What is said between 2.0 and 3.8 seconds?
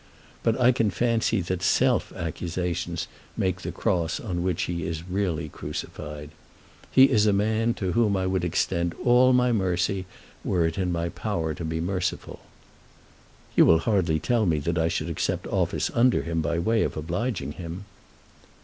accusations make the